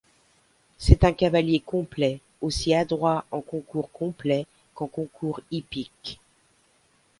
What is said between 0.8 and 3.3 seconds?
un cavalier complet, aussi adroit